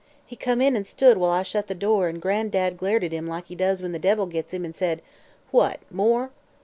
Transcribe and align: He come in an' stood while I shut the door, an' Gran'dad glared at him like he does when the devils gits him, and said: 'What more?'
He 0.25 0.35
come 0.35 0.61
in 0.61 0.75
an' 0.75 0.83
stood 0.83 1.17
while 1.19 1.29
I 1.29 1.43
shut 1.43 1.67
the 1.67 1.75
door, 1.75 2.07
an' 2.07 2.19
Gran'dad 2.19 2.75
glared 2.75 3.03
at 3.03 3.11
him 3.11 3.27
like 3.27 3.45
he 3.45 3.53
does 3.55 3.83
when 3.83 3.91
the 3.91 3.99
devils 3.99 4.31
gits 4.33 4.51
him, 4.51 4.65
and 4.65 4.75
said: 4.75 5.03
'What 5.51 5.79
more?' 5.91 6.31